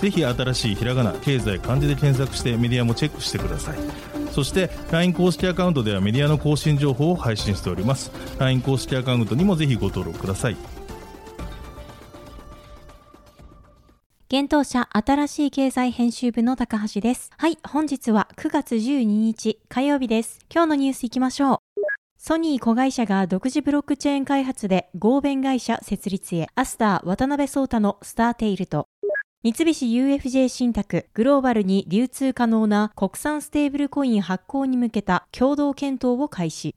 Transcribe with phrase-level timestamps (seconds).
[0.00, 3.78] ぜひ新しいひらがな経済漢字で検索してメディアもチェックしてください
[4.32, 10.56] そして LINE 公式アカウントではメディアの更新情報を配信しております LINE 公式アカウントにもぜひご登録ください
[14.28, 17.30] 現当社新しい経済編集部の高橋です。
[17.38, 20.40] はい、本日は9月12日火曜日です。
[20.52, 21.80] 今日のニュースいきましょう。
[22.18, 28.88] ソニー子会社が独自ブロックチェーン開発で合弁会社設立へ、アスター渡辺聡太のスターテイルと、
[29.44, 36.74] 三菱 UFJ 信託グローバルに流通可能な国産ステーブルコイン発行に向けた共同検討を開始。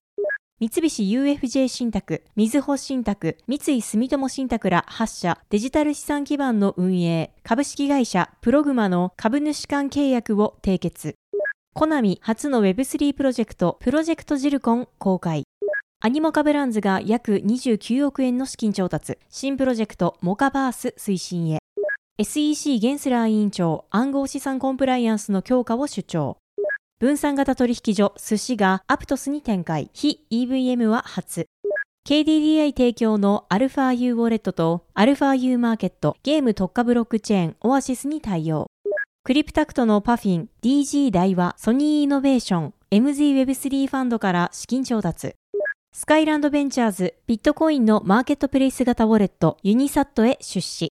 [0.60, 11.16] 三菱 UFJ 信託、みずほ信託、三井住友信託ら8社デジタル資産基盤の運営、株式会社プログマの株主間契約を締結。
[11.74, 15.44] コナミ初の Web3 プロジェクト、プロジェクトジルコン公開。
[16.02, 21.60] アニモカブランズが約29億円の資金調達、新プロジェクトモカバース推進へ。
[22.22, 26.36] SEC ゲンスラー委員長、暗号資産コンプライアンスの強化を主張。
[27.00, 29.90] 分散型取引所寿司がアプトスに展開。
[29.94, 31.46] 非 EVM は初。
[32.06, 38.68] KDDI 提供の αU ウォレットと αU マーケットゲーム特化ブロックチェーンオアシスに対応。
[39.24, 45.36] クリプタクトのパフィン、DG 大和、ソニーイノベーション、MZWeb3 ファンドから資金調達。
[45.94, 50.92] スカイランドベンチャーズ、ビットコインのマーケットプレイス型ウォレット、ユニサットへ出資。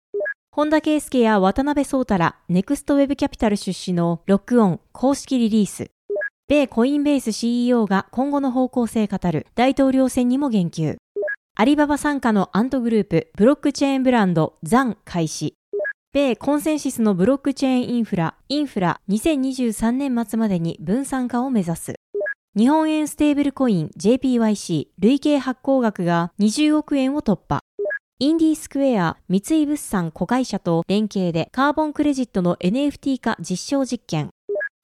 [0.57, 5.91] 本田圭佑や渡辺創太ら、 Next Web Capital 出資のロックオン公式リリース。
[6.49, 10.97] 米コインベース CEO が今後の方向性語る大統領選にも言及。
[11.57, 15.53] アリババ傘下のアントグループ、ブロックチェーンブランド、 ZAN 開始。
[16.15, 21.95] 米 Consensys のブロックチェーンインフラ、 Infura 2023年末までに分散化を目指す。
[22.57, 27.61] 日本円ステーブルコイン JPYC 累計発行額が20億円を突破。
[28.19, 34.31] インディースクエア三井物産子会社と連携でカーボンクレジットの NFT 化実証実験。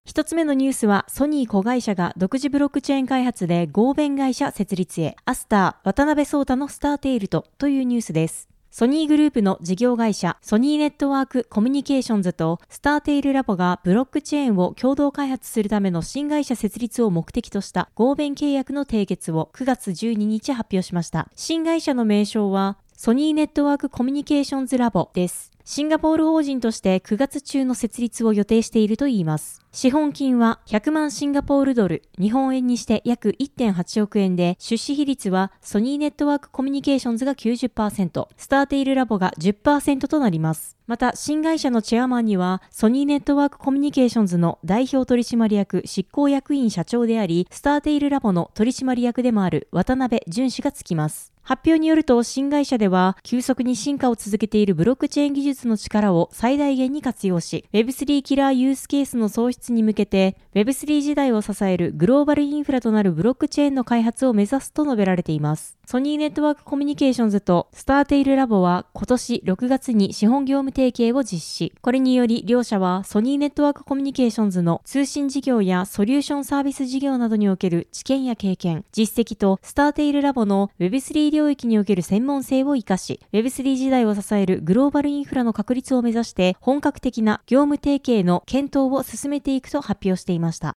[0.05, 8.51] 一つ目のニュースは、ソニー子会社が独自ブロックチェーン開発で合弁会社設立へ、アスター、渡辺聡太のスターテイルとというニュースです。
[8.71, 21.29] ソニーグループの事業会社、ソニーネットワークコミュニケーションズとスターテイルラボがブロックチェーンを共同開発するための新会社設立を目的とした合弁契約の締結を9月12日発表しました。
[21.35, 25.51] 新会社の名称は、ソニーネットワークコミュニケーションズラボです。
[25.65, 29.62] シンガポール法人として9月中の設立を予定しているといいます。
[29.75, 40.77] 資本金は100万シンガポールドル、日本円にして約1.8億円で、出資比率はソニーネットワークコミュニケーションズが90%、 Startale Labs が10%となります。
[40.87, 51.33] また、新会社のチェアマンには、ソニーネットワークコミュニケーションズの代表取締役執行役員社長であり、 Startale Labs の取締役でもある渡辺潤氏がつきます。
[51.45, 65.79] 発表によると、新会社では、急速に進化を続けているブロックチェーン技術の力を最大限に活用し、Web3 キラーユースケースの創出に向けて、Web3 時代を支えるグローバルインフラとなるブロックチェーンの開発を目指すと述べられています。
[65.93, 71.75] ソニーネットワークコミュニケーションズと Startale Labs は今年6月に資本業務提携を実施。
[71.83, 90.75] これにより両社はソニーネットワークコミュニケーションズの通信事業やソリューションサービス事業などにおける知見や経験、実績と Startale Labs の Web3 領域における専門性を活かし、Web3 時代を支えるグローバルインフラの確立を目指して本格的な業務提携の検討を進めていくと発表していました。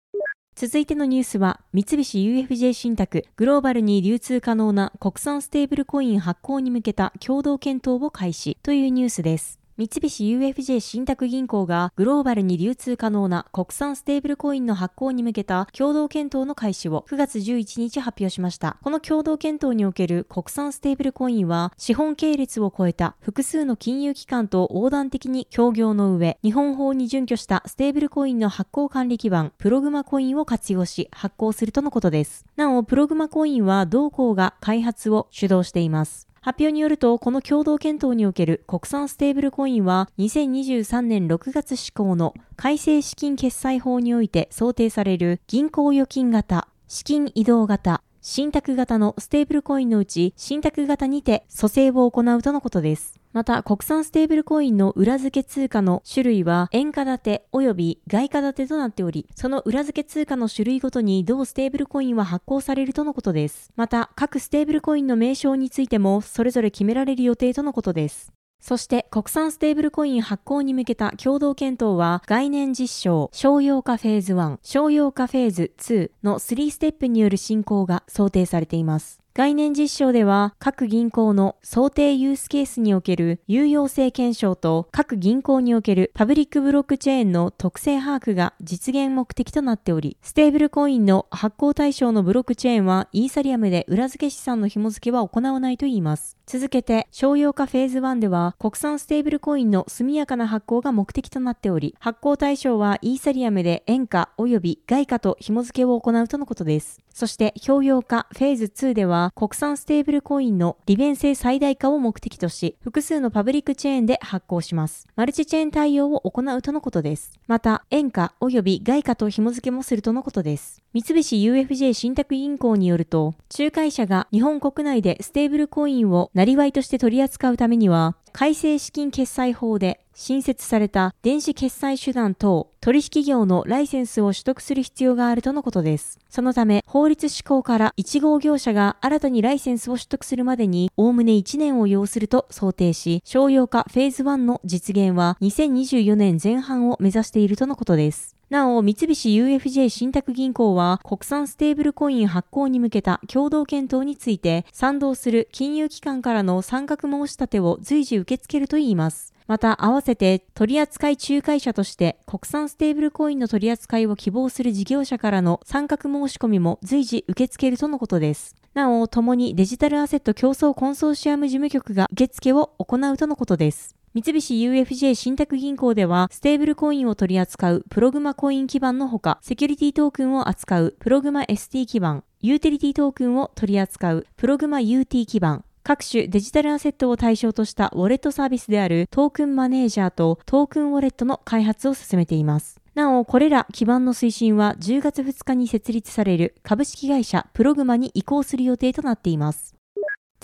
[0.56, 9.63] 続いてのニュースは、三菱 UFJ 信託グローバルに流通可能な国産ステーブルコイン発行に向けた共同検討を開始というニュースです。
[9.76, 18.76] 三菱 UFJ 信託銀行がグローバルに流通可能な国産ステーブルコインの発行に向けた共同検討の開始を9月11日発表しました。
[18.84, 32.46] この共同検討における国産ステーブルコインは資本系列を超えた複数の金融機関と横断的に協業の上、日本法に準拠したステーブルコインの発行管理基盤、 Progmat Coin を活用し発行するとのことです。
[32.54, 36.28] なお、 Progmat Coin は同行が開発を主導しています。
[36.44, 53.23] 発表によると、この共同検討における国産ステーブルコインは、2023年6月施行の改正資金決済法において想定される銀行預金型、資金移動型、信託型のステーブルコインのうち、信託型にて組成を行うとのことです。
[53.34, 63.72] また、国産ステーブルコインの裏付け通貨の種類は、円価建て及び外貨建てとなっており、その裏付け通貨の種類ごとに同ステーブルコインは発行されるとのことです。
[63.74, 68.32] また、各ステーブルコインの名称についても、それぞれ決められる予定とのことです。
[68.60, 79.23] そして国産ステーブルコイン発行に向けた共同検討は概念実証、商用化フェーズ1、商用化フェーズ2の3ステップによる進行が想定されています。
[79.36, 96.36] 概念実証では各銀行の想定ユースケースにおける有用性検証と各銀行におけるパブリックブロックチェーンの特性把握が実現目的となっており、ステーブルコインの発行対象のブロックチェーンはイーサリアムで裏付け資産の紐付けは行わないといいます。
[96.46, 107.00] 続けて、商用化フェーズ1では国産ステーブルコインの速やかな発行が目的となっており、発行対象はイーサリアムで円価及び外貨と紐付けを行うとのことです。
[107.14, 115.06] そして、商用化フェーズ2では国産ステーブルコインの利便性最大化を目的とし、複数のパブリックチェーンで発行します。
[115.16, 117.32] マルチチェーン対応を行うとのことです。
[117.46, 120.82] また、円価及び外貨と紐付けもするとのことです。
[120.92, 136.18] 三菱 UFJ 信託銀行によると、仲介者が日本国内でステーブルコインをなりわいとして取り扱うためには、改正資金決済法で新設された電子決済手段等取引業のライセンスを取得する必要があるとのことです。
[136.28, 148.33] そのため、法律施行から1号業者が新たにライセンスを取得するまでに、おおむね1年を要すると想定し、商用化フェーズ1の実現は2024年前半を目指しているとのことです。
[148.54, 159.34] なお、三菱 UFJ 信託銀行は国産ステーブルコイン発行に向けた共同検討について賛同する金融機関からの参画申し立てを随時受け付けるといいます。
[159.48, 168.54] また、合わせて取扱仲介者として国産ステーブルコインの取扱いを希望する事業者からの参画申し込みも随時受け付けるとのことです。
[168.72, 173.96] なお、共にデジタルアセット共創コンソーシアム事務局が受付を行うとのことです。
[174.14, 192.80] 三菱 UFJ 信託銀行では、ステーブルコインを取り扱うプログマコイン基盤のほか、セキュリティトークンを扱うプログマ ST 基盤、ユーティリティトークンを取り扱うプログマ UT 基盤、各種デジタルアセットを対象としたウォレットサービスであるトークンマネージャーとトークンウォレットの開発を進めています。
[192.94, 199.74] なお、これら基盤の推進は10月2日に設立される株式会社プログマに移行する予定となっています。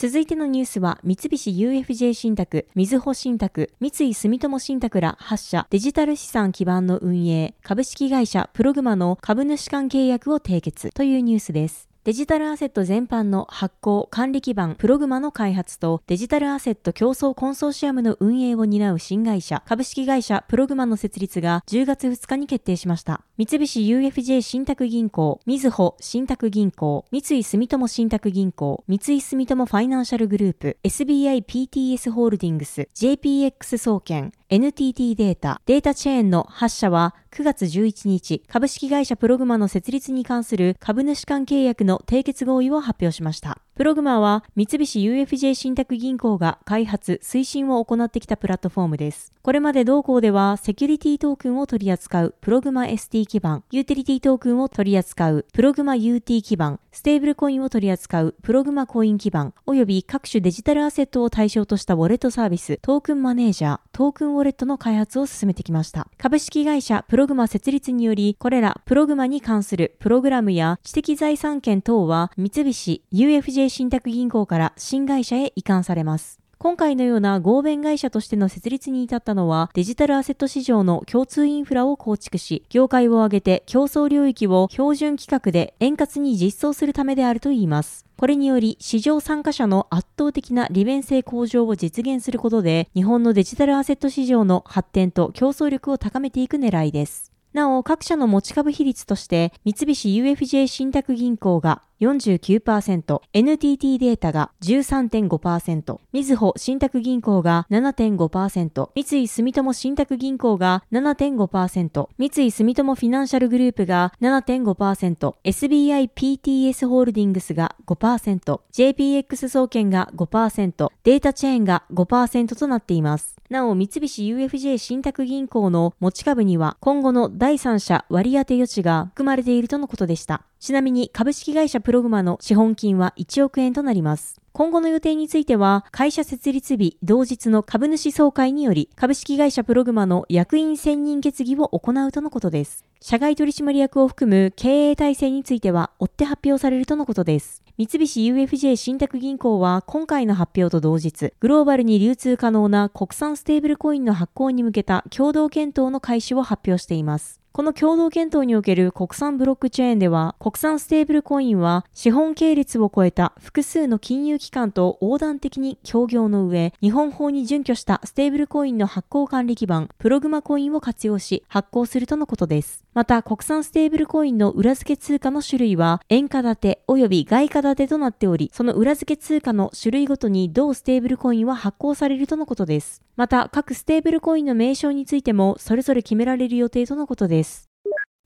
[0.00, 11.89] 続いてのニュースは、三菱 UFJ 信託、みずほ信託、三井住友信託ら8社デジタル資産基盤の運営、株式会社プログマの株主間契約を締結というニュースです。
[12.02, 23.20] デジタルアセット全般の発行管理基盤プログマの開発とデジタルアセット競争コンソーシアムの運営を担う新会社株式会社プログマの設立が10月2日に決定しました。
[23.36, 43.58] 三菱 UFJ 信託銀行、みずほ信託銀行、三井住友信託銀行、三井住友ファイナンシャルグループ、SBI PTS ホールディングス、JPX 総研、NTT データ、データチェーンの8社は9月11日、株式会社プログマの設立に関する株主間契約の締結合意を発表しました。
[43.76, 49.32] プログマは三菱 UFJ 信託銀行が開発、推進を行ってきたプラットフォームです。
[49.42, 66.08] これまで同行ではセキュリティトークンを取り扱うプログマ ST 基盤、ユーティリティトークンを取り扱うプログマ UT 基盤、ステーブルコインを取り扱うプログマコイン基盤、及び各種デジタルアセットを対象としたウォレットサービス、トークンマネージャー、トークンウォレットの開発を進めてきました。
[66.18, 76.39] 株式会社プログマ設立により、これらプログマに関するプログラムや知的財産権等は三菱 UFJ 信託銀行から新会社へ移管されます。
[76.62, 88.04] 今回のような合弁会社としての設立に至ったのは、デジタルアセット市場の共通インフラを構築し、業界を挙げて競争領域を標準規格で円滑に実装するためであるといいます。
[88.18, 97.29] これにより、市場参加者の圧倒的な利便性向上を実現することで、日本のデジタルアセット市場の発展と競争力を高めていく狙いです。
[97.52, 123.39] なお、各社の持ち株比率として、三菱 UFJ 信託銀行が49%、NTT データが13.5%、みずほ信託銀行が7.5%、三井住友信託銀行が7.5%、三井住友フィナンシャルグループが7.5%、SBI PTS ホールディングスが5%、JPX 総研が5%、データチェーンが5%となっています。
[123.50, 130.44] なお、三菱 UFJ 信託銀行の持ち株には今後の第三者割当余地が含まれているとのことでした。
[130.60, 134.40] ちなみに株式会社プログマの資本金は1億円となります。
[134.52, 142.84] 今後の予定については、会社設立日同日の株主総会により、株式会社プログマの役員選任決議を行うとのことです。
[143.02, 147.62] 社外取締役を含む経営体制については、追って発表されるとのことです。
[147.78, 157.39] 三菱 UFJ 信託銀行は今回の発表と同日、グローバルに流通可能な国産ステーブルコインの発行に向けた共同検討の開始を発表しています。
[157.52, 172.84] この共同検討における国産ブロックチェーンでは、国産ステーブルコインは資本系列を超えた複数の金融機関と横断的に協業の上、日本法に準拠したステーブルコインの発行管理基盤、プログマコインを活用し発行するとのことです。
[172.94, 183.02] また、国産ステーブルコインの裏付け通貨の種類は、円価建て及び外貨建てとなっており、その裏付け通貨の種類ごとに同ステーブルコインは発行されるとのことです。
[183.16, 187.49] また、各ステーブルコインの名称についても、それぞれ決められる予定とのことです。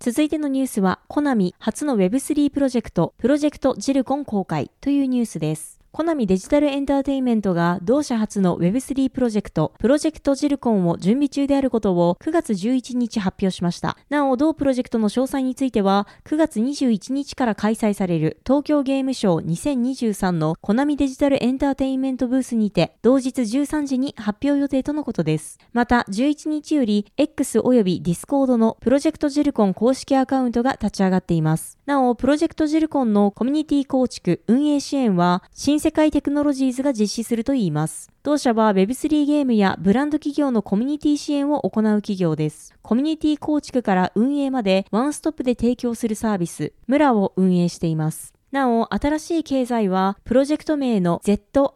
[0.05, 5.81] 続いてのニュースは、コナミ初の Web3 プロジェクト、プロジェクトジルコン公開というニュースです。
[5.95, 13.97] コナミデジタルエンターテインメントが同社初の Web3 プロジェクト、プロジェクトジルコンを準備中であることを9月11日発表しました。
[14.09, 25.61] なお、同プロジェクトの詳細については、9月21日から開催される東京ゲームショー2023のコナミデジタルエンターテインメントブースにて、同日13時に発表予定とのことです。
[25.73, 31.79] また、11日より X 及び Discord のプロジェクトジルコン公式アカウントが立ち上がっています。
[31.87, 38.11] なお、プロジェクトジェルコンのコミュニティ構築、運営支援は、新世界テクノロジーズが実施するといいます。
[38.23, 42.75] 同社は Web3 ゲームやブランド企業のコミュニティ支援を行う企業です。
[42.81, 48.34] コミュニティ構築から運営までワンストップで提供するサービス、ムラを運営しています。
[48.55, 51.73] なお、新しい経済は、プロジェクト名の ZIRCON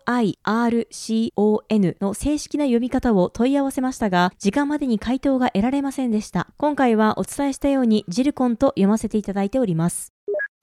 [2.00, 6.47] の正式な読み方を問い合わせましたが、時間までに回答が得られませんでした。
[6.56, 10.12] 今回はお伝えしたように、ジルコンと読ませていただいております。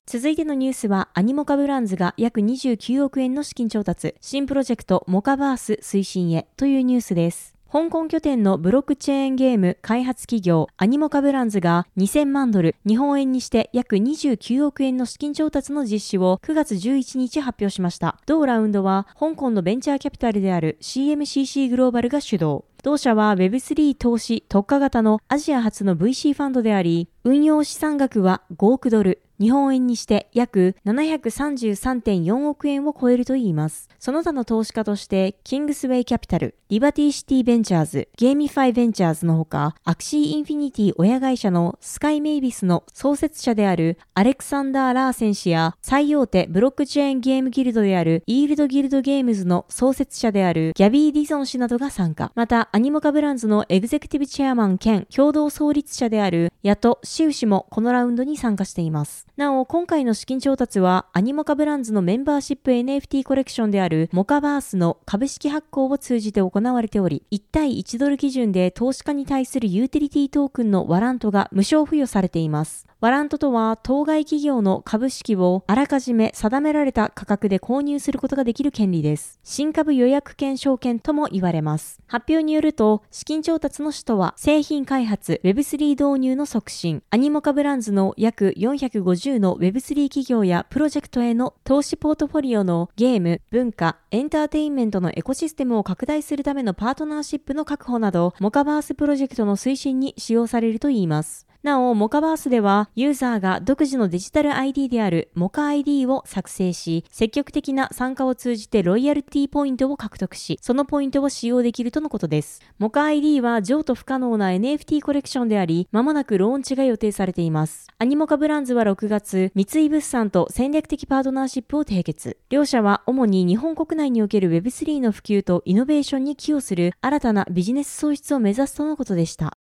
[0.06, 7.55] 続いてのニュースは、アニモカブランズが約29億円の資金調達、新プロジェクトモカバース推進へというニュースです。
[7.72, 18.20] 香港拠点のブロックチェーンゲーム開発企業アニモカブランズが2000万ドル、日本円にして約29億円の資金調達の実施を9月11日発表しました。
[18.24, 22.62] 同ラウンドは香港のベンチャーキャピタルである CMCC グローバルが主導。
[22.84, 33.88] 同社は Web3 投資特化型のアジア初の VC ファンドであり、運用資産額は5億ドル、日本円にして約733.4億円を超えるといいます。
[33.98, 52.32] その他の投資家として、キングスウェイキャピタル、リバティシティベンチャーズ、ゲーミファイベンチャーズのほか、アクシーインフィニティ親会社のスカイメイビスの創設者であるアレクサンダー・ラーセン氏や、最大手ブロックチェーンゲームギルドであるイールドギルドゲームズの創設者であるギャビー・ディゾン氏などが参加。
[52.34, 59.25] また、アニモカブランズのエグゼクティブチェアマン兼共同創立者であるヤト・シウ氏もこのラウンドに参加しています。
[59.36, 72.86] なお、今回の資金調達は、アニモカブランズのメンバーシップ NFT コレクションであるモカバースの株式発行を通じて行われており、1対1ドル基準で投資家に対するユーティリティトークンのワラントが無償付与されています。
[73.02, 79.38] ワラントとは、当該企業の株式をあらかじめ定められた価格で購入することができる権利です。
[79.44, 82.00] 新株予約権証券とも言われます。
[82.06, 101.46] 発表によると、資金調達の使途は、製品開発、Web3 導入の促進、アニモカブランズの約450の Web3 企業やプロジェクトへの投資ポートフォリオのゲーム、文化、エンターテインメントのエコシステムを拡大するためのパートナーシップの確保など、モカバースプロジェクトの推進に使用されるといいます。
[101.66, 112.62] なお、モカバースでは、ユーザーが独自のデジタル ID であるモカ ID を作成し、積極的な参加を通じてロイヤルティポイントを獲得し、そのポイントを使用できるとのことです。
[112.78, 117.88] モカ ID は譲渡不可能な NFT コレクションであり、まもなくローンチが予定されています。
[117.98, 122.36] アニモカブランズは6月、三井物産と戦略的パートナーシップを締結。
[122.48, 129.58] 両社は主に日本国内における Web3 の普及とイノベーションに寄与する新たなビジネス創出を目指すとのことでした。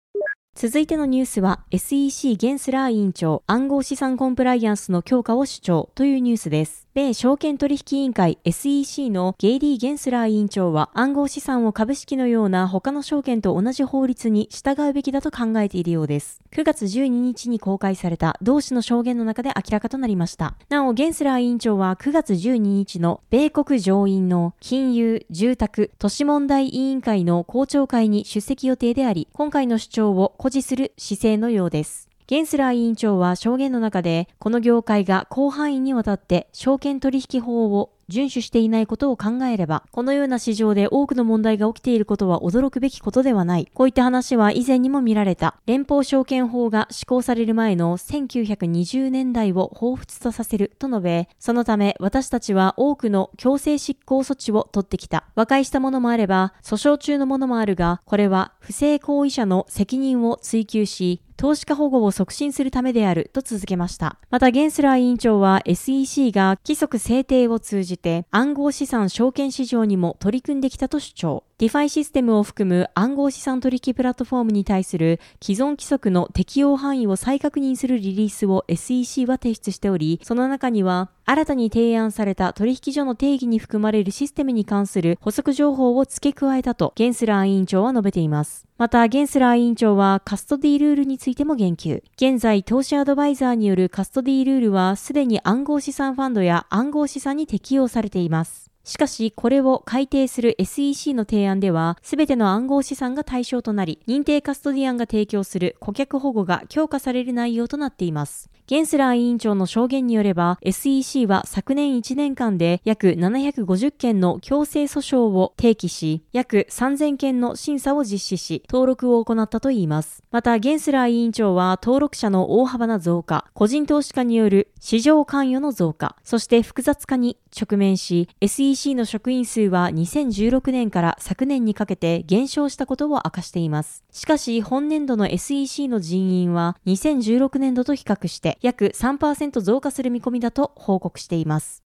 [0.54, 6.83] 続いてのニュースは SEC ゲンスラー委員長暗号資産コンプライアンスの強化を主張というニュースです。
[6.94, 16.40] 米証券取引委員会 SEC のゲイリー・ゲンスラー委員長は暗号資産を株式のような他の証券と同じ法律に従うべきだと考えているようです。
[16.52, 20.54] 9月12日に公開された同氏の証言の中で明らかとなりました。
[20.68, 32.13] なお、ゲンスラー委員長は9月12日の米国上院の金融、住宅、都市問題委員会の公聴会に出席予定であり、今回の主張を誇示する姿勢のようです。
[32.26, 43.68] ゲンスラー委員長は証言の中で、この業界が広範囲にわたって証券取引法を遵守していないことを考えれば、このような市場で多くの問題が起きていることは驚くべきことではない。
[43.74, 45.56] こういった話は以前にも見られた。
[45.66, 55.24] 連邦証券法が施行される前の1920年代を彷彿とさせると述べ、そのため私たちは多くの強制執行措置を取ってきた。
[55.34, 64.18] 和解したものもあれば、訴訟中のものもあるが、これは不正行為者の責任を追及し、投資家保護を促進するためであると続けました。
[64.30, 71.44] また、ゲンスラー委員長は SEC が規則制定を通じて暗号資産証券市場にも取り組んできたと主張。
[71.58, 88.66] ディファイシステムを含む暗号資産取引プラットフォームに対する既存規則の適用範囲を再確認するリリースを SEC は提出しており、その中には新たに提案された取引所の定義に含まれるシステムに関する補足情報を付け加えたとゲンスラー委員長は述べています。
[88.76, 92.02] また、ゲンスラー委員長はカストディルールについても言及。
[92.16, 98.73] 現在、投資アドバイザーによるカストディルールはすでに暗号資産ファンドや暗号資産に適用されています。
[98.84, 108.50] しかし、これを改定する SEC の提案では、すべての暗号資産が対象となり、認定カストディアンが提供する顧客保護が強化される内容となっています。
[108.66, 120.22] ゲンスラー委員長の証言によれば、SEC は昨年1年間で約750件の強制訴訟を提起し、約3000件の審査を実施し、登録を行ったといいます。
[120.30, 134.04] また、ゲンスラー委員長は登録者の大幅な増加、個人投資家による市場関与の増加、そして複雑化に直面し、SEC ec の職員数は2016年から昨年にかけて減少したことを明かしています。
[134.10, 141.83] しかし、本年度の SEC の人員は2016年度と比較して約3%増加する見込みだと報告しています。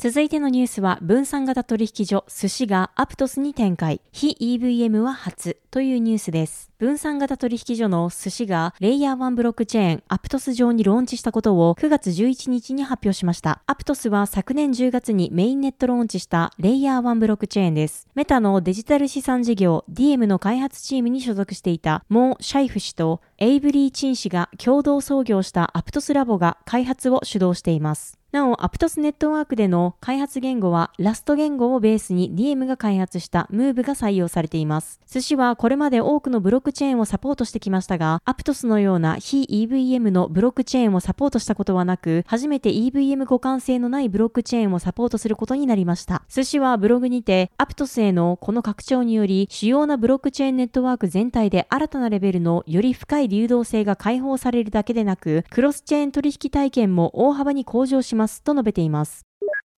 [0.00, 6.70] 続いてのニュースは、分散型取引所、寿司がアプトスに展開、非 EVM は初というニュースです。
[6.78, 13.60] 分散型取引所の寿司がレイヤー1ブロックチェーンアプトス上にローンチしたことを9月11日に発表しました。
[13.66, 18.06] アプトスは昨年10月にメインネットローンチしたレイヤー1ブロックチェーンです。
[18.14, 28.17] メタのデジタル資産事業 DM の開発チームに所属していたモー・シャイフ氏とエイブリー・チン氏が共同創業したアプトスラボが開発を主導しています。
[28.30, 35.00] なお、アプトスネットワークでの開発言語は、ラスト言語をベースに DM が開発したムーブが採用されています。
[35.10, 46.22] 寿司はこれまで多くのブロックチェーンをサポートしてきましたが、アプトスのような非 EVM のブロックチェーンをサポートしたことはなく、初めて EVM 互換性のないブロックチェーンをサポートすることになりました。
[46.28, 59.27] 寿司はブログにて、アプトスへのこの拡張により、主要なブロックチェーンネットワーク全体で新たなレベルのより深い流動性が解放されるだけでなく、クロスチェーン取引体験も大幅に向上しまますと述べています。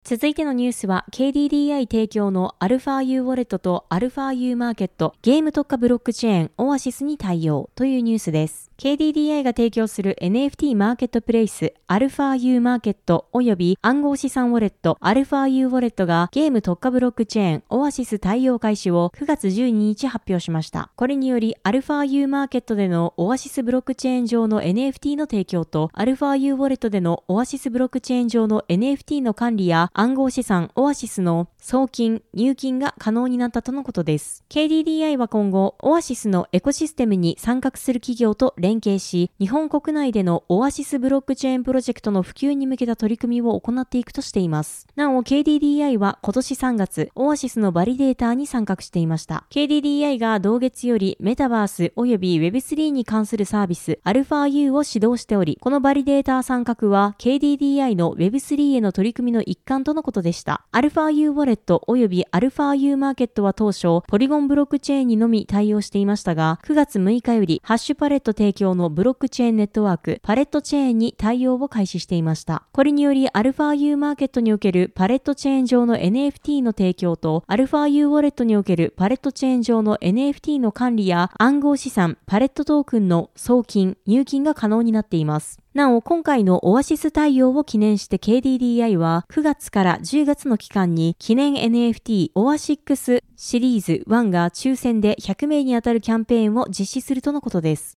[0.08, 8.70] 続いてのニュースは KDDI 提供の αU ウォレットと αU マーケットゲーム特化ブロックチェーンオアシスに対応というニュースです。
[8.78, 20.92] KDDI が提供する NFT マーケットプレイス αU マーケット及び暗号資産ウォレット αU ウォレットがゲーム特化ブロックチェーンオアシス対応開始を9月12日発表しました。
[20.98, 34.45] これにより αU マーケットでのオアシスブロックチェーン上の NFT の提供と αU ウォレットでのオアシスブロックチェーン上の NFT の管理や 暗号資産オアシスの送金、入金が可能になったとのことです。
[34.49, 44.87] KDDI は今後、オアシスのエコシステムに参画する企業と連携し、日本国内でのオアシスブロックチェーンプロジェクトの普及に向けた取り組みを行っていくとしています。
[44.95, 49.45] なお、KDDI は今年3月、オアシスのバリデーターに参画していました。
[49.51, 60.65] KDDI が同月よりメタバース及び Web3 に関するサービス αU を指導しており、このバリデーター参画は KDDI の Web3 への取り組みの一環とのことでした。
[60.73, 72.65] アルファ U ウォレット及びアルファ U マーケットは当初、ポリゴンブロックチェーンにのみ対応していましたが、9月6日よりハッシュパレット提供のブロックチェーンネットワーク、パレットチェーンに対応を開始していました。
[72.73, 85.61] これにより、アルファ U マーケットにおけるパレットチェーン上の NFT の提供と、アルファ U ウォレットにおけるパレットチェーン上の NFT の管理や暗号資産、パレットトークンの送金、入金が可能になっています。
[85.73, 97.97] なお、今回のオアシス対応を記念して KDDI は9月から10月の期間に記念 NFT オアシックスシリーズ1が抽選で100名に当たるキャンペーンを実施するとのことです。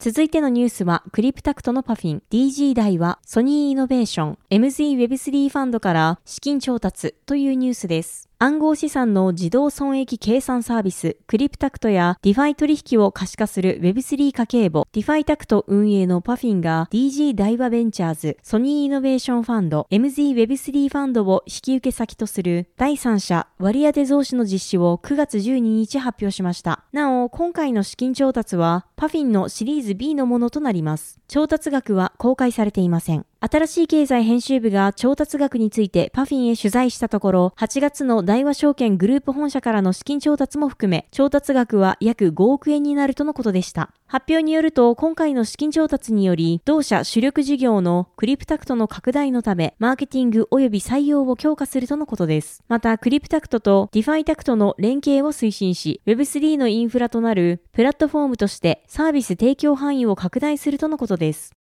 [0.00, 8.23] 続いてのニュースは、クリプタクトのパフィン、DG 大和、ソニーイノベーション、MZWeb3 ファンドから資金調達というニュースです。
[8.38, 26.84] 暗号資産の自動損益計算サービス、クリプタクトやディファイ取引を可視化する Web3 家計簿、ディファイタクト運営のパフィンが DG 大和ベンチャーズ、ソニーイノベーションファンド、MZWeb3 ファンドを引き受け先とする第三者割当増資の実施を9月12日発表しました。
[26.92, 31.20] なお、今回の資金調達はパフィンのシリーズ B のものとなります。
[31.28, 33.26] 調達額は公開されていません。
[33.46, 43.90] 新しい経済編集部が調達額についてパフィンへ取材したところ、8月の大和証券グループ本社からの資金調達も含め、調達額は約5億円になるとのことでした。
[44.06, 52.62] 発表によると、今回の資金調達により、同社主力事業のクリプタクトの拡大のため、マーケティング及び採用を強化するとのことです。
[52.68, 61.52] また、クリプタクトとディファイタクトの連携を推進し、Web3 のインフラとなるプラットフォームとしてサービス提供範囲を拡大するとのことです。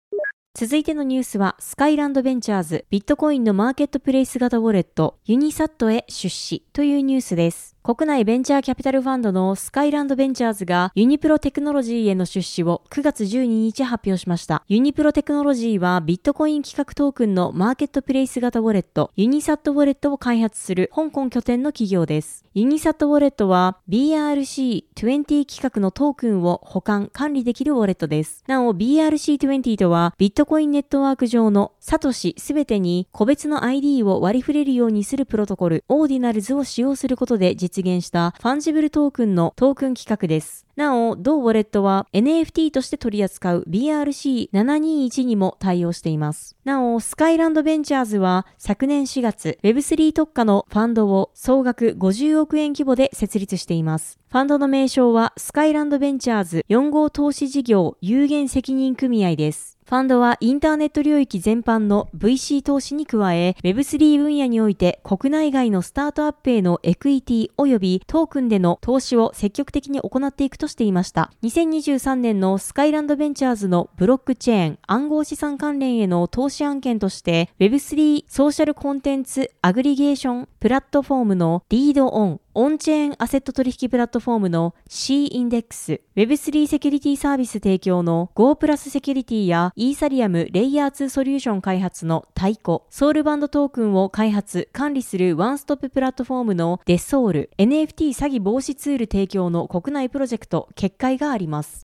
[0.56, 7.73] 続いてのニュースは、スカイランドベンチャーズ、ビットコインのマーケットプレイス型ウォレット、ユニサットへ出資というニュースです。
[7.86, 14.64] 国内ベンチャーキャピタルファンドのスカイランドベンチャーズがユニプロテクノロジーへの出資を9月12日発表しました。
[14.70, 22.46] ユニプロテクノロジーはビットコイン規格トークンのマーケットプレイス型ウォレット、ユニサットウォレットを開発する香港拠点の企業です。
[22.54, 28.46] ユニサットウォレットは BRC20 企画のトークンを保管、管理できるウォレットです。
[28.48, 40.68] なお BRC20 とはビットコインネットワーク上のサトシすべてに個別の ID を割り振れるようにするプロトコル、オーディナルズを使用することで実実現したファンジブルトークンのトークン企画です。
[40.76, 46.56] なお、同ウォレットは NFT として取り扱う BRC721 にも対応しています。
[46.64, 54.20] なお、スカイランドベンチャーズは昨年4月 Web3 特化のファンドを総額50億円規模で設立しています。
[54.30, 59.78] ファンドの名称はスカイランドベンチャーズ4号投資事業有限責任組合です。
[59.86, 71.30] ファンドはインターネット領域全般の VC 投資に加え、Web3 分野において国内外のスタートアップへのエクイティ及びトークンでの投資を積極的に行っていくととしていました。
[71.44, 101.88] 2023年のスカイランドベンチャーズのブロックチェーン暗号資産関連への投資案件として Web3 ソーシャルコンテンツアグリゲーションプラットフォームのリードオン、オンチェーンアセット取引プラットフォームの C インデックス、Web3 セキュリティサービス提供の Go プラスセキュリティやイーサリアムレイヤー2ソリューション開発のタイコ、ソウルバンドトークンを開発、管理するワンストッププラットフォームのデソウル、NFT 詐欺防止ツール提供の国内プロジェクト、結界があります。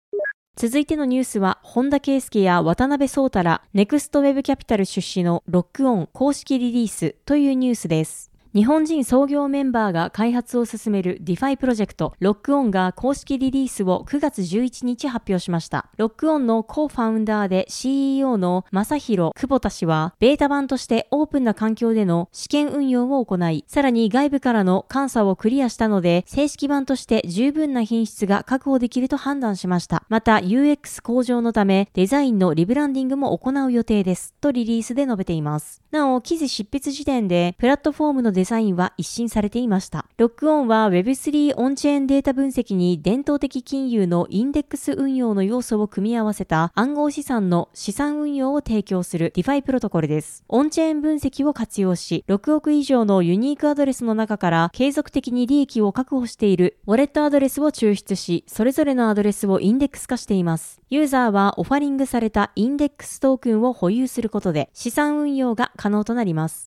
[0.56, 8.32] 続いてのニュースは、本田圭佑や渡辺創太ら、ネクストウェブキャピタル出資のロックオン公式リリースというニュースです。
[8.55, 15.89] 日本人創業メンバーが開発を進める DeFi プロジェクト、ロックオンが公式リリースを9月11日発表しました。
[15.97, 30.05] ロックオンのコーファウンダーで CEO の正宏久保田氏は、ベータ版としてオープンな環境での試験運用を行い、さらに外部からの監査をクリアしたので、正式版として十分な品質が確保できると判断しました。
[30.07, 34.33] また、UX 向上のため、デザインのリブランディングも行う予定です。
[34.39, 35.81] とリリースで述べています。
[35.91, 40.05] なお、記事執筆時点で、プラットフォームのデザインは一新されていました。
[40.17, 50.43] ロックオンは Web3 オンチェーンデータ分析に伝統的金融のインデックス運用の要素を組み合わせた暗号資産の資産運用を提供する DeFi プロトコルです。
[50.47, 60.79] オンチェーン分析を活用し、6億以上のユニークアドレスの中から継続的に利益を確保しているウォレットアドレスを抽出し、それぞれのアドレスをインデックス化しています。
[60.89, 66.74] ユーザーはオファリングされたインデックストークンを保有することで資産運用が可能となります。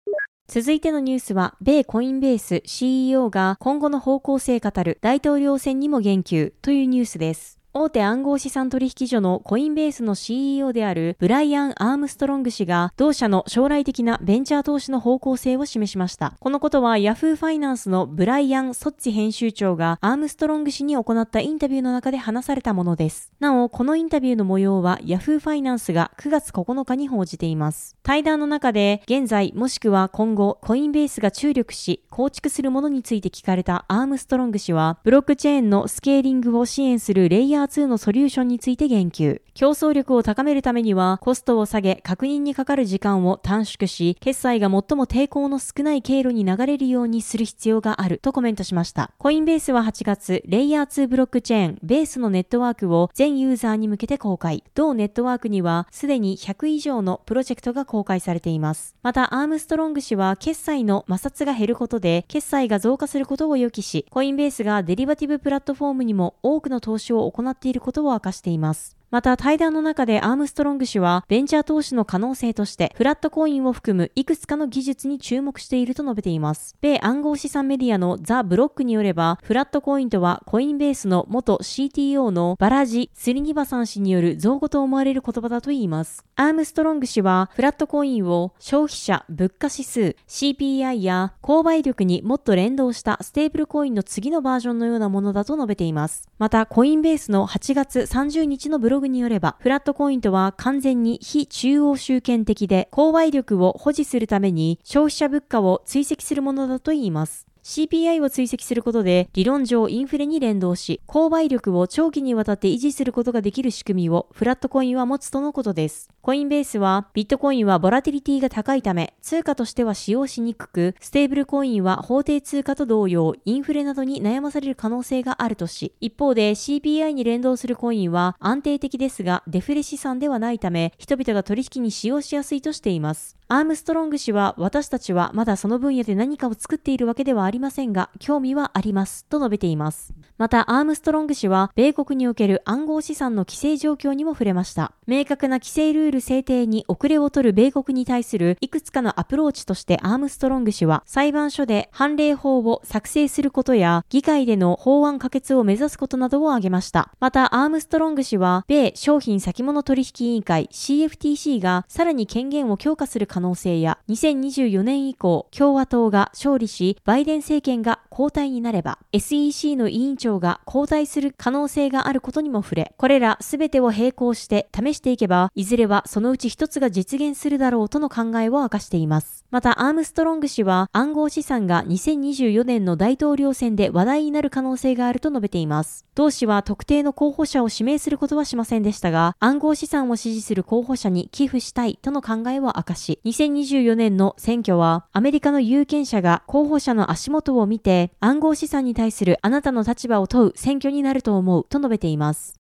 [0.51, 7.58] 続いてのニュースは、米コインベース CEO が今後の方向性語る大統領選にも言及というニュースです。
[7.75, 16.35] 大手暗号資産取引所のコインベースの CEO であるブライアン・アームストロング氏が同社の将来的なベンチャー投資の方向性を示しました。
[16.41, 23.33] このことは Yahoo ファイナンスのブライアン・ソッチ編集長がアームストロング氏に行ったインタビューの中で話されたものです。
[23.39, 27.97] なお、このインタビューの模様は Yahoo ファイナンスが9月9日に報じています。
[28.03, 39.41] 対談の中で現在もしくは今後コインベースが注力し構築するものについて聞かれたアームストロング氏はブロックチェーンのスケーリングを支援するレイヤー2のソリューションについて言及。
[39.55, 49.11] 競争力を高めるためには、コストを下げ、確認にかかる時間を短縮し、決済が最も抵抗の少ない経路に流れるようにする必要があるとコメントしました。
[49.19, 54.63] コインベースは8月、レイヤー2ブロックチェーン、ベースのネットワークを全ユーザーに向けて公開。
[54.75, 58.95] 同ネットワークには、すでに100以上のプロジェクトが公開されています。
[59.03, 68.98] また、アームストロング氏は、決済の摩擦が減ることで、決済が増加することを予期し、コインベースがデリバティブプラットフォームにも多くの投資を行っていることを明かしています。
[69.11, 76.77] また対談の中でアームストロング氏はベンチャー投資の可能性としてフラットコインを含むいくつかの技術に注目していると述べています。
[76.83, 86.27] 米暗号資産メディアのザ・ブロックによればフラットコインとはコインベースの元 CTO のバラジ・スリニバさん氏による造語と思われる言葉だといいます。
[86.37, 96.29] アームストロング氏はフラットコインを消費者物価指数 CPI や購買力にもっと連動したステーブルコインの次のバージョンのようなものだと述べています。
[96.39, 107.48] またコインベースの8月30日のブロログによれば、フラットコインとは完全に非中央集権的で、購買力を保持するために消費者物価を追跡するものだといいます。
[107.69, 116.09] CPI を追跡することで理論上インフレに連動し、購買力を長期にわたって維持することができる仕組みをフラットコインは持つとのことです。
[116.23, 133.38] コインベースはビットコインはボラティリティが高いため通貨としては使用しにくく、ステーブルコインは法定通貨と同様インフレなどに悩まされる可能性があるとし、一方で CPI に連動するコインは安定的ですがデフレ資産ではないため人々が取引に使用しやすいとしています。
[133.51, 140.13] アームストロング氏は私たちはまだその分野で何かを作っているわけではありませんが、興味はあります、と述べています。
[140.37, 144.93] また、アームストロング氏は、米国における暗号資産の規制状況にも触れました。
[145.07, 157.13] 明確な規制ルール制定に遅れを取る米国に対するいくつかのアプローチとしてアームストロング氏は、裁判所で判例法を作成することや、議会での法案可決を目指すことなどを挙げました。
[157.19, 179.45] また、アームストロング氏は、米商品先物取引委員会 CFTC がさらに権限を強化する可可能性や、2024年以降、共和党が勝利し、バイデン政権が交代になれば、SEC の委員長長が交代する可能性があることにも触れ、これらすべてを並行して試していけば、いずれはそのうち一つが実現するだろうとの考えを明かしています。
[179.51, 186.05] また、アームストロング氏は暗号資産が2024年の大統領選で話題になる可能性があると述べています。
[186.15, 202.58] 同氏は特定の候補者を指名することはしませんでしたが、暗号資産を支持する候補者に寄付したいとの考えを明かし、2024年の選挙はアメリカの有権者が候補者の足元を見て暗号資産に対するあなたの立場を問う選挙になると思うと述べています。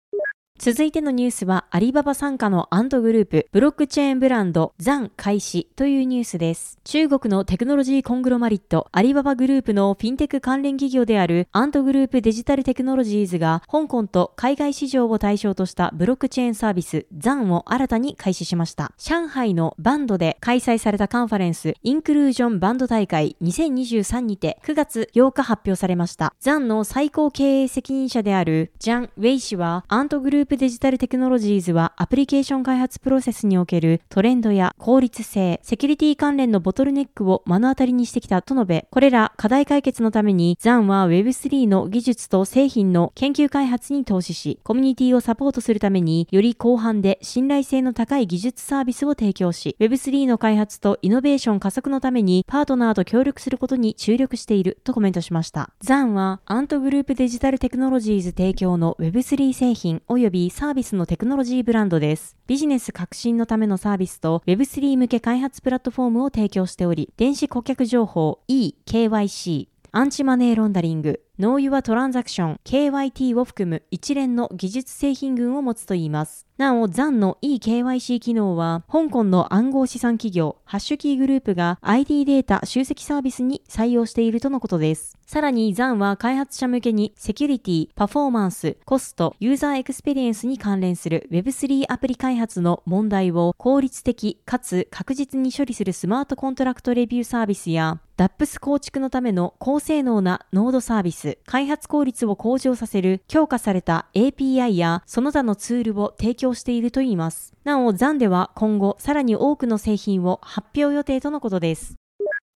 [0.63, 6.79] 続いてのニュースは、アリババ傘下のアンドグループ、ブロックチェーンブランド、ザン開始というニュースです。
[6.85, 18.93] 中国のテクノロジーコングロマリット、アリババグループのフィンテック関連企業であるアンドグループデジタルテクノロジーズが、香港と海外市場を対象としたブロックチェーンサービス、ザンを新たに開始しました。
[18.97, 26.33] 上海のバンドで開催されたカンファレンス、インクルージョンバンド大会2023にて9月8日発表されました。
[26.39, 55.71] ザンの最高経営責任者であるジャン・ウェイ氏は、アントグループプデジタルテクノロジーズはアプリケーション開発プロセスにおけるトレンドや効率性、セキュリティ関連のボトルネックを目の当たりにしてきたと述べ、これら課題解決のために、ザンは Web3 の技術と製品の研究開発に投資し、コミュニティをサポートするために、より広範で信頼性の高い技術サービスを提供し、Web3 の開発とイノベーション加速のために、パートナーと協力することに注力しているとコメントしました。
[55.81, 62.35] ザンは、アントグループデジタルテクノロジーズ提供の Web3 製品及びサービスのテクノロジーブランドです。
[62.47, 76.45] ビジネス革新のためのサービスと Web3 向け開発プラットフォームを提供しており、電子顧客情報 e、KYC、アンチマネーロンダリング、ノーユアトランザクション、KYT を含む一連の技術製品群を持つといいます。
[76.59, 85.17] なお、ザンの eKYC 機能は、香港の暗号資産企業、ハッシュキーグループが ID データ集積サービスに採用しているとのことです。
[85.25, 107.53] さらに、ザンは開発者向けに、セキュリティ、パフォーマンス、コスト、ユーザーエクスペリエンスに関連する Web3 アプリ開発の問題を効率的かつ確実に処理するスマートコントラクトレビューサービスや、 DApps 構築のための高性能なノードサービス、開発効率を向上させる強化された API やその他のツールを提供しているといいます。
[107.63, 111.95] なお、ザンでは今後さらに多くの製品を発表予定とのことです。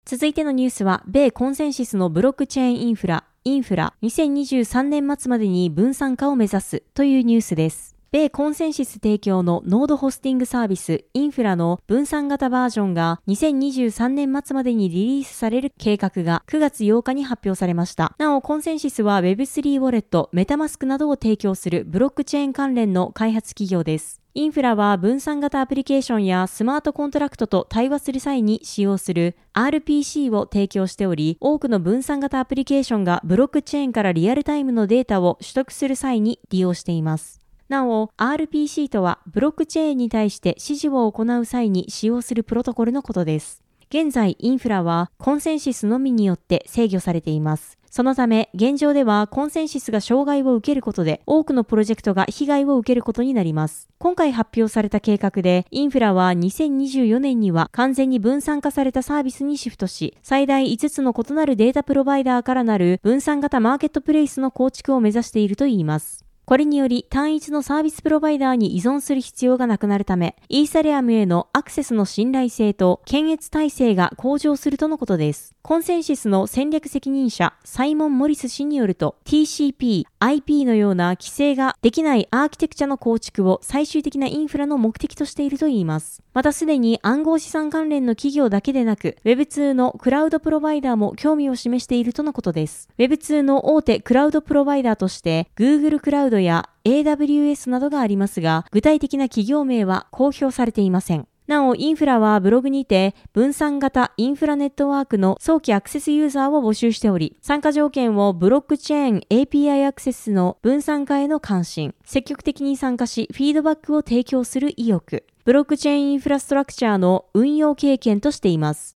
[0.06, 7.96] 続いてのニュースは、米コンセンシスのブロックチェーンインフラ、インフラ2023年末までに分散化を目指すというニュースです。
[8.17, 18.15] 米コンセンシス提供のノードホスティングサービスインフラの分散型バージョンが2023年末までにリリースされる計画が9月8日に発表されました。
[18.17, 24.19] なお、コンセンシスは Web3 ウォレット、メタマスクなどを提供するブロックチェーン関連の開発企業です。
[24.34, 37.46] インフラは分散型アプリケーションやスマートコントラクトと対話する際に使用する RPC を提供しており、多くの分散型アプリケーションがブロックチェーンからリアルタイムのデータを取得する際に利用しています。
[37.69, 43.62] なお、RPC とはブロックチェーンに対して指示を行う際に使用するプロトコルのことです。
[43.89, 47.77] 現在、インフラはコンセンシスのみによって制御されています。
[47.89, 53.88] そのため、現状ではコンセンシスが障害を受けることで、多くのプロジェクトが被害を受けることになります。
[53.97, 66.26] 今回発表された計画で、インフラは2024年には完全に分散化されたサービスにシフトし、最大5つの異なるデータプロバイダーからなる分散型マーケットプレイスの構築を目指しているといいます。
[66.47, 75.56] これにより単一のサービスプロバイダーに依存する必要がなくなるため、イーサリアムへのアクセスの信頼性と検閲体制が向上するとのことです。
[75.67, 86.23] コンセンシスの戦略責任者サイモン・モリス氏によると TCP、IP のような規制ができないアーキテクチャの構築を最終的なインフラの目的としているといいます。
[86.34, 92.88] またすでに暗号資産関連の企業だけでなく Web2 のクラウドプロバイダーも興味を示しているとのことです。
[92.97, 101.27] Web2 の大手クラウドプロバイダーとして Google クラウドや AWS などがありますが、具体的な企業名は公表されていません。
[101.47, 118.97] なお、インフラはブログにて分散型インフラネットワークの早期アクセスユーザーを募集しており、参加条件をブロックチェーン API アクセスの分散化への関心、積極的に参加しフィードバックを提供する意欲、ブロックチェーンインフラストラクチャーの運用経験としています。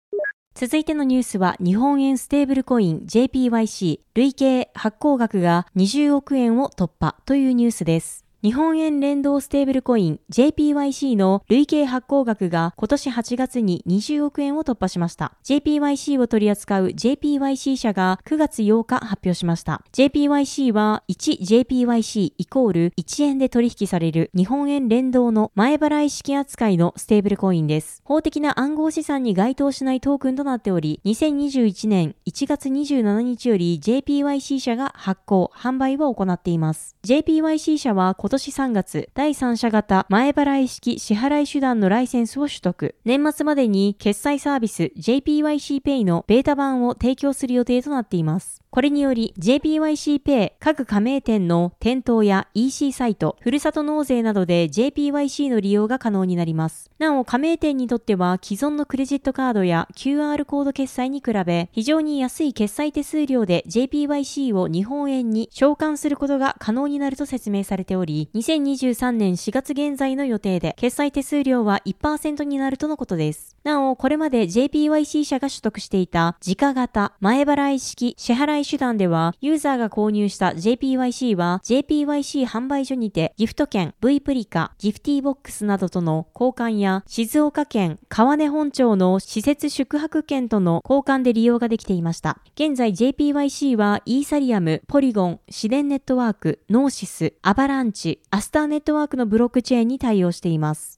[0.54, 8.27] 続いてのニュースは日本円ステーブルコイン JPYC 累計発行額が20億円を突破というニュースです。
[8.48, 15.34] 日本円連動ステーブルコイン JPYC の累計発行額が今年8月に20億円を突破しました。
[15.44, 19.82] JPYC を取り扱う JPYC 社が9月8日発表しました。
[19.92, 28.00] JPYC は 1JPYC イコール1円で取引される日本円連動の前払い式扱いのステーブルコインです。
[28.06, 36.96] 法的な暗号資産に該当しないトークンとなっており、2021年1月27日より JPYC 社が発行、販売を行っています。
[37.04, 42.94] JPYC 社は今年3月、第三者型前払い式支払い手段のライセンスを取得。
[43.04, 48.62] 年末までに決済サービス JPYCPay のベータ版を提供する予定となっています。
[48.70, 56.90] これにより JPYCPay 各加盟店の店頭や EC サイト、ふるさと納税などで JPYC の利用が可能になります。
[56.98, 73.56] なお、加盟店にとっては既存のクレジットカードや QR コード決済に比べ、非常に安い決済手数料で JPYC を日本円に召喚することが可能になると説明されており、2023年4月現在の予定で、決済手数料は1%になるとのことです。
[73.64, 92.38] なお、これまで JPYC 社が取得していた自家型前払い式支払い手段では、ユーザーが購入した JPYC は JPYC 販売所にてギフト券、V プリカ、ギフティーボックスなどとの交換や、静岡県川根本町の施設宿泊券との交換で利用ができていました。
[92.54, 100.97] 現在 JPYC はイーサリアム、ポリゴン、シデンネットワーク、ノーシス、アバランチ、アスターネットワークのブロックチェーンに対応しています。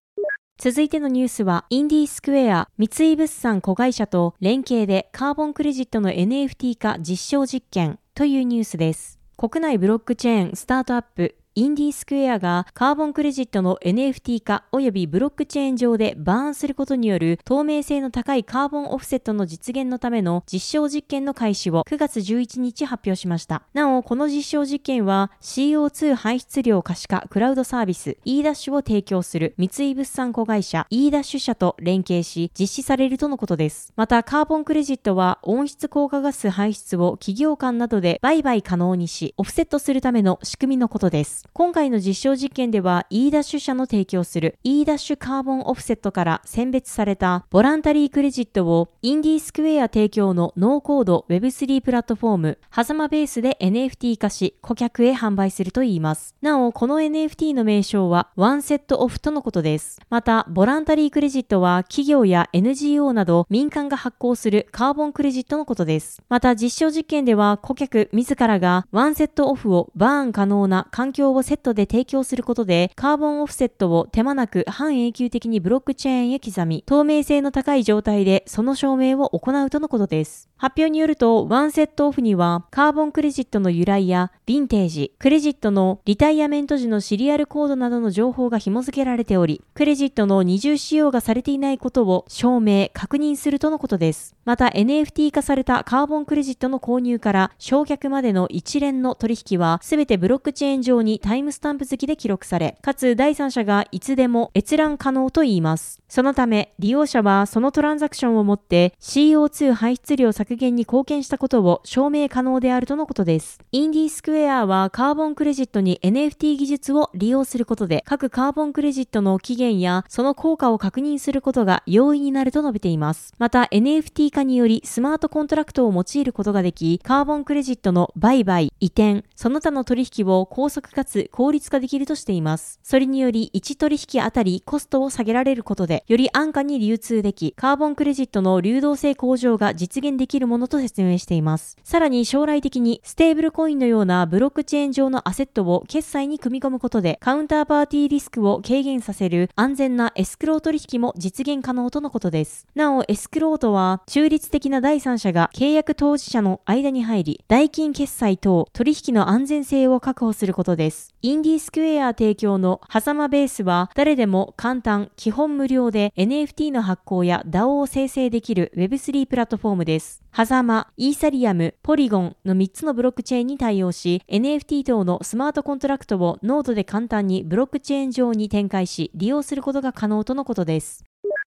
[0.62, 9.18] 続いてのニュースは、インディースクエア、三井物産子会社と連携でカーボンクレジットの NFT 化実証実験というニュースです。
[9.38, 23.62] 国内ブロックチェーンスタートアップインディースクエアがカーボンクレジットの NFT 化及びブロックチェーン上でバーンすることによる透明性の高いカーボンオフセットの実現のための実証実験の開始を9月11日発表しました。
[23.74, 33.92] なお、この実証実験は CO2 排出量可視化クラウドサービス e ダッシュを提供する三井物産子会社 e ダッシュ社と連携し実施されるとのことです。
[33.96, 41.39] また、カーボンクレジットは温室効果ガス排出を企業間などで売買可能にし、オフセットするための仕組みのことです。。
[41.52, 56.34] 今回の実証実験では e ダッシュ社の提供する e ダッシュカーボンオフセットから選別されたボランタリークレジットをインディースクエア提供のノーコード Web3 プラットフォーム、ハザマベースで NFT 化し顧客へ販売するといいます。
[56.42, 60.00] なお、この NFT の名称はワンセットオフとのことです。
[60.10, 66.22] また、ボランタリークレジットは企業や NGO など民間が発行するカーボンクレジットのことです。
[66.28, 80.49] また、実証実験では顧客自らがワンセットオフをバーン可能な環境をセットで提供することで、カーボンオフセットを手間なく半永久的にブロックチェーンへ刻み、透明性の高い状態でその証明を行うとのことです。
[80.60, 94.36] 発表によると、ワンセットオフには、カーボンクレジットの由来や、ヴィンテージ、クレジットのリタイアメント時のシリアルコードなどの情報が紐付けられており、クレジットの二重使用がされていないことを証明、確認するとのことです。
[94.44, 106.02] また、NFT 化されたカーボンクレジットの購入から焼却までの一連の取引は、すべてブロックチェーン上にタイムスタンプ付きで記録され、かつ第三者がいつでも閲覧可能と言います。
[106.06, 113.58] そのため、利用者はそのトランザクションをもって CO2 排出量削減に貢献したことを証明可能であるとのことです。
[113.72, 123.34] インディースクエアはカーボンクレジットに NFT 技術を利用することで、各カーボンクレジットの期限やその効果を確認することが容易になると述べています。
[123.38, 132.78] また、NFT 化によりスマートコントラクトを用いることができ、カーボンクレジットの売買、移転、その他の取引を高速かつ効率化できるとしています。
[132.82, 141.76] それにより1取引あたりコストを下げられること、で、より安価に流通でき、カーボンクレジットの流動性向上が実現できるるものと説明しています。
[141.84, 152.66] さらに将来的に、ステーブルコインのようなブロックチェーン上のアセットを決済に組み込むことで、カウンターパーティーリスクを軽減させる安全なエスクロー取引も実現可能とのことです。
[152.74, 161.14] なお、エスクローとは、中立的な第三者が契約当事者の間に入り、代金決済等取引の安全性を確保することです。
[161.22, 170.22] インディースクエア提供のハザマベースは、誰でも簡単、基本無料で NFT の発行や DAO を生成できる Web3 プラットフォームです。
[170.32, 181.09] ハザマ、イーサリアム、ポリゴンの3つのブロックチェーンに対応し、NFT 等のスマートコントラクトをノーコードで簡単にブロックチェーン上に展開し、利用することが可能とのことです。